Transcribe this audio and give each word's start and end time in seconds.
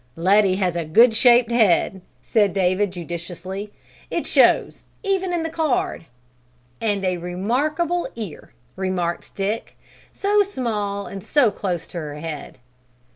"Letty 0.15 0.55
has 0.55 0.75
a 0.75 0.83
good 0.83 1.13
shaped 1.13 1.51
head," 1.51 2.01
said 2.23 2.55
David 2.55 2.91
judicially. 2.91 3.71
"It 4.09 4.25
shows, 4.25 4.85
even 5.03 5.31
in 5.31 5.43
the 5.43 5.49
card." 5.51 6.07
"And 6.81 7.05
a 7.05 7.17
remarkable 7.17 8.07
ear," 8.15 8.51
added 8.79 9.19
Dick, 9.35 9.77
"so 10.11 10.41
small 10.41 11.05
and 11.05 11.23
so 11.23 11.51
close 11.51 11.85
to 11.89 11.97
her 11.99 12.15
head." 12.15 12.57